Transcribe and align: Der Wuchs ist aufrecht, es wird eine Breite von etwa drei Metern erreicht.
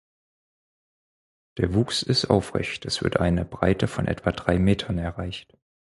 Der 1.59 1.75
Wuchs 1.75 2.01
ist 2.01 2.25
aufrecht, 2.25 2.85
es 2.85 3.03
wird 3.03 3.17
eine 3.17 3.45
Breite 3.45 3.87
von 3.87 4.07
etwa 4.07 4.31
drei 4.31 4.57
Metern 4.57 4.97
erreicht. 4.97 5.55